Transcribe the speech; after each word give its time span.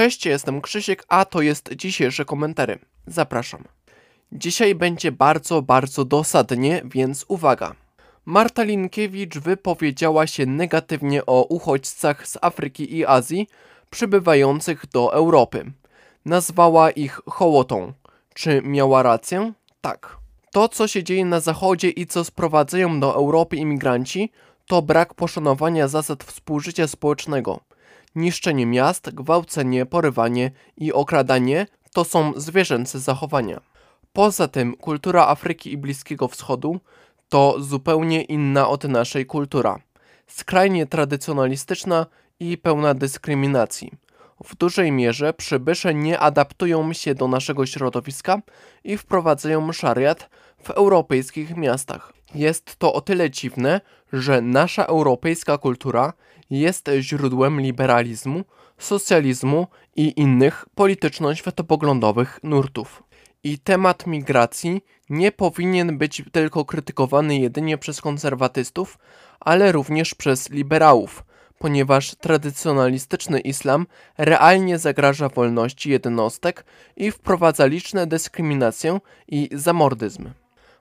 Cześć, 0.00 0.26
jestem 0.26 0.60
Krzysiek, 0.60 1.04
a 1.08 1.24
to 1.24 1.42
jest 1.42 1.72
dzisiejsze 1.72 2.24
komentary. 2.24 2.78
Zapraszam. 3.06 3.64
Dzisiaj 4.32 4.74
będzie 4.74 5.12
bardzo, 5.12 5.62
bardzo 5.62 6.04
dosadnie, 6.04 6.82
więc 6.84 7.24
uwaga. 7.28 7.74
Marta 8.24 8.62
Linkiewicz 8.62 9.38
wypowiedziała 9.38 10.26
się 10.26 10.46
negatywnie 10.46 11.26
o 11.26 11.44
uchodźcach 11.44 12.28
z 12.28 12.38
Afryki 12.40 12.96
i 12.96 13.06
Azji 13.06 13.48
przybywających 13.90 14.86
do 14.86 15.14
Europy. 15.14 15.72
Nazwała 16.24 16.90
ich 16.90 17.20
hołotą. 17.26 17.92
Czy 18.34 18.62
miała 18.64 19.02
rację? 19.02 19.52
Tak. 19.80 20.16
To, 20.52 20.68
co 20.68 20.88
się 20.88 21.04
dzieje 21.04 21.24
na 21.24 21.40
Zachodzie 21.40 21.90
i 21.90 22.06
co 22.06 22.24
sprowadzają 22.24 23.00
do 23.00 23.14
Europy 23.14 23.56
imigranci, 23.56 24.32
to 24.66 24.82
brak 24.82 25.14
poszanowania 25.14 25.88
zasad 25.88 26.24
współżycia 26.24 26.88
społecznego. 26.88 27.60
Niszczenie 28.14 28.66
miast, 28.66 29.10
gwałcenie, 29.14 29.86
porywanie 29.86 30.50
i 30.76 30.92
okradanie 30.92 31.66
to 31.92 32.04
są 32.04 32.32
zwierzęce 32.36 32.98
zachowania. 32.98 33.60
Poza 34.12 34.48
tym 34.48 34.76
kultura 34.76 35.26
Afryki 35.26 35.72
i 35.72 35.76
Bliskiego 35.76 36.28
Wschodu 36.28 36.80
to 37.28 37.56
zupełnie 37.60 38.22
inna 38.22 38.68
od 38.68 38.84
naszej 38.84 39.26
kultura. 39.26 39.78
Skrajnie 40.26 40.86
tradycjonalistyczna 40.86 42.06
i 42.40 42.58
pełna 42.58 42.94
dyskryminacji. 42.94 43.90
W 44.44 44.56
dużej 44.56 44.92
mierze 44.92 45.32
przybysze 45.32 45.94
nie 45.94 46.18
adaptują 46.18 46.92
się 46.92 47.14
do 47.14 47.28
naszego 47.28 47.66
środowiska 47.66 48.42
i 48.84 48.96
wprowadzają 48.96 49.72
szariat 49.72 50.30
w 50.62 50.70
europejskich 50.70 51.56
miastach. 51.56 52.12
Jest 52.34 52.76
to 52.76 52.92
o 52.92 53.00
tyle 53.00 53.30
dziwne, 53.30 53.80
że 54.12 54.40
nasza 54.40 54.84
europejska 54.84 55.58
kultura 55.58 56.12
jest 56.50 56.90
źródłem 57.00 57.60
liberalizmu, 57.60 58.44
socjalizmu 58.78 59.66
i 59.96 60.20
innych 60.20 60.66
polityczno-światopoglądowych 60.74 62.40
nurtów. 62.42 63.02
I 63.44 63.58
temat 63.58 64.06
migracji 64.06 64.84
nie 65.10 65.32
powinien 65.32 65.98
być 65.98 66.22
tylko 66.32 66.64
krytykowany 66.64 67.38
jedynie 67.38 67.78
przez 67.78 68.00
konserwatystów, 68.00 68.98
ale 69.40 69.72
również 69.72 70.14
przez 70.14 70.50
liberałów, 70.50 71.24
ponieważ 71.58 72.14
tradycjonalistyczny 72.14 73.40
islam 73.40 73.86
realnie 74.18 74.78
zagraża 74.78 75.28
wolności 75.28 75.90
jednostek 75.90 76.64
i 76.96 77.10
wprowadza 77.10 77.66
liczne 77.66 78.06
dyskryminację 78.06 79.00
i 79.28 79.48
zamordyzm. 79.52 80.30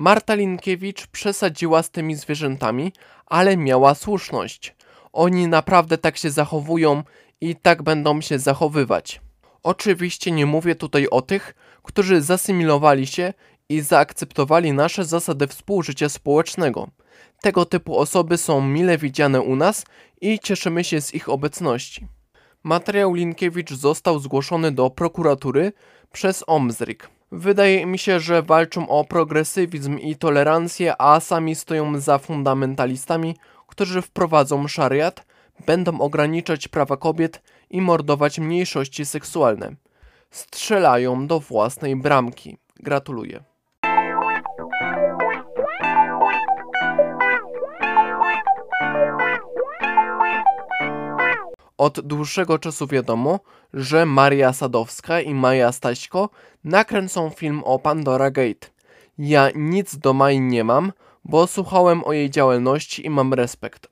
Marta 0.00 0.34
Linkiewicz 0.34 1.06
przesadziła 1.06 1.82
z 1.82 1.90
tymi 1.90 2.14
zwierzętami, 2.14 2.92
ale 3.26 3.56
miała 3.56 3.94
słuszność. 3.94 4.74
Oni 5.12 5.48
naprawdę 5.48 5.98
tak 5.98 6.16
się 6.16 6.30
zachowują 6.30 7.02
i 7.40 7.56
tak 7.56 7.82
będą 7.82 8.20
się 8.20 8.38
zachowywać. 8.38 9.20
Oczywiście 9.62 10.30
nie 10.30 10.46
mówię 10.46 10.74
tutaj 10.74 11.08
o 11.08 11.22
tych, 11.22 11.54
którzy 11.82 12.22
zasymilowali 12.22 13.06
się 13.06 13.34
i 13.68 13.80
zaakceptowali 13.80 14.72
nasze 14.72 15.04
zasady 15.04 15.46
współżycia 15.46 16.08
społecznego. 16.08 16.88
Tego 17.40 17.64
typu 17.64 17.98
osoby 17.98 18.36
są 18.36 18.60
mile 18.60 18.98
widziane 18.98 19.40
u 19.40 19.56
nas 19.56 19.84
i 20.20 20.38
cieszymy 20.38 20.84
się 20.84 21.00
z 21.00 21.14
ich 21.14 21.28
obecności. 21.28 22.06
Materiał 22.62 23.14
Linkiewicz 23.14 23.72
został 23.72 24.18
zgłoszony 24.18 24.72
do 24.72 24.90
prokuratury 24.90 25.72
przez 26.12 26.44
Omzrik. 26.46 27.19
Wydaje 27.32 27.86
mi 27.86 27.98
się, 27.98 28.20
że 28.20 28.42
walczą 28.42 28.88
o 28.88 29.04
progresywizm 29.04 29.98
i 29.98 30.16
tolerancję, 30.16 30.94
a 31.02 31.20
sami 31.20 31.54
stoją 31.54 32.00
za 32.00 32.18
fundamentalistami, 32.18 33.36
którzy 33.66 34.02
wprowadzą 34.02 34.68
szariat, 34.68 35.26
będą 35.66 36.00
ograniczać 36.00 36.68
prawa 36.68 36.96
kobiet 36.96 37.42
i 37.70 37.80
mordować 37.80 38.38
mniejszości 38.38 39.06
seksualne. 39.06 39.74
Strzelają 40.30 41.26
do 41.26 41.40
własnej 41.40 41.96
bramki. 41.96 42.56
Gratuluję. 42.76 43.49
Od 51.80 52.00
dłuższego 52.00 52.58
czasu 52.58 52.86
wiadomo, 52.86 53.40
że 53.74 54.06
Maria 54.06 54.52
Sadowska 54.52 55.20
i 55.20 55.34
Maja 55.34 55.72
Staśko 55.72 56.30
nakręcą 56.64 57.30
film 57.30 57.62
o 57.64 57.78
Pandora 57.78 58.30
Gate. 58.30 58.66
Ja 59.18 59.50
nic 59.54 59.96
do 59.96 60.12
Mai 60.12 60.40
nie 60.40 60.64
mam, 60.64 60.92
bo 61.24 61.46
słuchałem 61.46 62.04
o 62.04 62.12
jej 62.12 62.30
działalności 62.30 63.06
i 63.06 63.10
mam 63.10 63.34
respekt. 63.34 63.88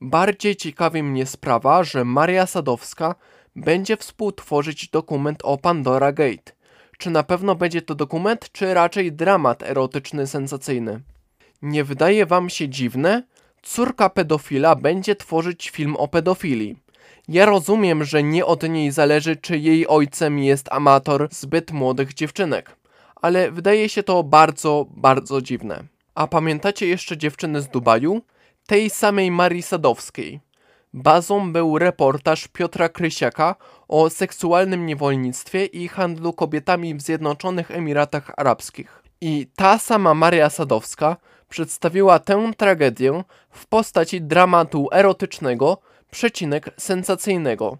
Bardziej 0.00 0.56
ciekawi 0.56 1.02
mnie 1.02 1.26
sprawa, 1.26 1.84
że 1.84 2.04
Maria 2.04 2.46
Sadowska 2.46 3.14
będzie 3.56 3.96
współtworzyć 3.96 4.88
dokument 4.88 5.40
o 5.42 5.58
Pandora 5.58 6.12
Gate. 6.12 6.52
Czy 6.98 7.10
na 7.10 7.22
pewno 7.22 7.54
będzie 7.54 7.82
to 7.82 7.94
dokument, 7.94 8.52
czy 8.52 8.74
raczej 8.74 9.12
dramat 9.12 9.62
erotyczny 9.62 10.26
sensacyjny? 10.26 11.00
Nie 11.62 11.84
wydaje 11.84 12.26
wam 12.26 12.50
się 12.50 12.68
dziwne? 12.68 13.22
Córka 13.62 14.10
pedofila 14.10 14.74
będzie 14.74 15.16
tworzyć 15.16 15.70
film 15.70 15.96
o 15.96 16.08
pedofilii. 16.08 16.85
Ja 17.28 17.46
rozumiem, 17.46 18.04
że 18.04 18.22
nie 18.22 18.46
od 18.46 18.62
niej 18.62 18.90
zależy, 18.90 19.36
czy 19.36 19.58
jej 19.58 19.86
ojcem 19.86 20.38
jest 20.38 20.72
amator 20.72 21.28
zbyt 21.30 21.72
młodych 21.72 22.14
dziewczynek, 22.14 22.76
ale 23.16 23.50
wydaje 23.50 23.88
się 23.88 24.02
to 24.02 24.22
bardzo, 24.22 24.86
bardzo 24.90 25.42
dziwne. 25.42 25.84
A 26.14 26.26
pamiętacie 26.26 26.86
jeszcze 26.86 27.16
dziewczyny 27.16 27.60
z 27.60 27.68
Dubaju? 27.68 28.22
Tej 28.66 28.90
samej 28.90 29.30
Marii 29.30 29.62
Sadowskiej. 29.62 30.40
Bazą 30.94 31.52
był 31.52 31.78
reportaż 31.78 32.48
Piotra 32.48 32.88
Krysiaka 32.88 33.54
o 33.88 34.10
seksualnym 34.10 34.86
niewolnictwie 34.86 35.64
i 35.64 35.88
handlu 35.88 36.32
kobietami 36.32 36.94
w 36.94 37.00
Zjednoczonych 37.00 37.70
Emiratach 37.70 38.32
Arabskich. 38.36 39.02
I 39.20 39.46
ta 39.56 39.78
sama 39.78 40.14
Maria 40.14 40.50
Sadowska 40.50 41.16
przedstawiła 41.48 42.18
tę 42.18 42.52
tragedię 42.56 43.24
w 43.50 43.66
postaci 43.66 44.22
dramatu 44.22 44.88
erotycznego, 44.92 45.78
przecinek 46.16 46.70
sensacyjnego. 46.76 47.78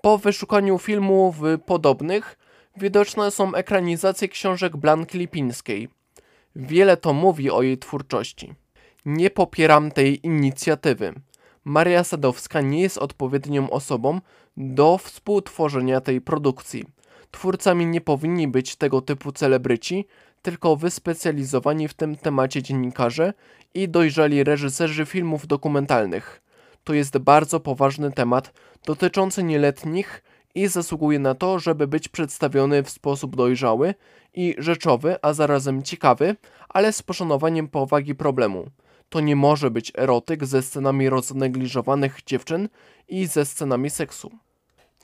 Po 0.00 0.18
wyszukaniu 0.18 0.78
filmów 0.78 1.36
podobnych 1.66 2.38
widoczne 2.76 3.30
są 3.30 3.54
ekranizacje 3.54 4.28
książek 4.28 4.76
Blanki 4.76 5.18
Lipińskiej. 5.18 5.88
Wiele 6.56 6.96
to 6.96 7.12
mówi 7.12 7.50
o 7.50 7.62
jej 7.62 7.78
twórczości. 7.78 8.54
Nie 9.04 9.30
popieram 9.30 9.90
tej 9.90 10.26
inicjatywy. 10.26 11.14
Maria 11.64 12.04
Sadowska 12.04 12.60
nie 12.60 12.80
jest 12.80 12.98
odpowiednią 12.98 13.70
osobą 13.70 14.20
do 14.56 14.98
współtworzenia 14.98 16.00
tej 16.00 16.20
produkcji. 16.20 16.84
Twórcami 17.30 17.86
nie 17.86 18.00
powinni 18.00 18.48
być 18.48 18.76
tego 18.76 19.00
typu 19.00 19.32
celebryci, 19.32 20.06
tylko 20.42 20.76
wyspecjalizowani 20.76 21.88
w 21.88 21.94
tym 21.94 22.16
temacie 22.16 22.62
dziennikarze 22.62 23.32
i 23.74 23.88
dojrzali 23.88 24.44
reżyserzy 24.44 25.06
filmów 25.06 25.46
dokumentalnych. 25.46 26.43
To 26.84 26.94
jest 26.94 27.18
bardzo 27.18 27.60
poważny 27.60 28.12
temat 28.12 28.52
dotyczący 28.86 29.42
nieletnich 29.42 30.22
i 30.54 30.66
zasługuje 30.66 31.18
na 31.18 31.34
to, 31.34 31.58
żeby 31.58 31.86
być 31.86 32.08
przedstawiony 32.08 32.82
w 32.82 32.90
sposób 32.90 33.36
dojrzały 33.36 33.94
i 34.34 34.54
rzeczowy, 34.58 35.16
a 35.22 35.32
zarazem 35.32 35.82
ciekawy, 35.82 36.36
ale 36.68 36.92
z 36.92 37.02
poszanowaniem 37.02 37.68
powagi 37.68 38.14
problemu. 38.14 38.66
To 39.08 39.20
nie 39.20 39.36
może 39.36 39.70
być 39.70 39.92
erotyk 39.98 40.44
ze 40.44 40.62
scenami 40.62 41.08
roznegliżowanych 41.08 42.20
dziewczyn 42.26 42.68
i 43.08 43.26
ze 43.26 43.44
scenami 43.44 43.90
seksu. 43.90 44.30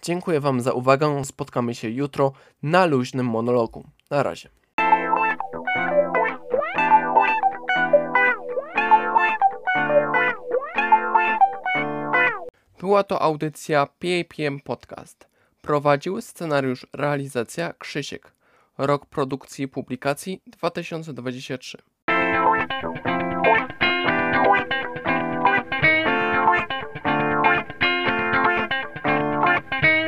Dziękuję 0.03 0.41
Wam 0.41 0.61
za 0.61 0.73
uwagę. 0.73 1.25
Spotkamy 1.25 1.75
się 1.75 1.91
jutro 1.91 2.33
na 2.63 2.87
luźnym 2.87 3.27
monologu. 3.27 3.85
Na 4.11 4.23
razie. 4.23 4.49
Była 12.81 13.05
to 13.05 13.23
audycja 13.23 13.87
PAPM 13.87 14.61
Podcast. 14.61 15.29
Prowadził 15.63 16.21
scenariusz 16.21 16.87
realizacja 16.93 17.73
Krzysiek. 17.73 18.33
Rok 18.79 19.07
produkcji 19.07 19.65
i 19.65 19.69
publikacji 19.69 20.43
2023. 20.47 21.79